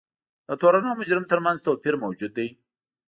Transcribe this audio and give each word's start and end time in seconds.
د 0.47 0.49
تورن 0.61 0.83
او 0.89 0.97
مجرم 0.99 1.25
ترمنځ 1.31 1.57
توپیر 1.67 1.95
موجود 2.03 2.31
دی. 2.37 2.47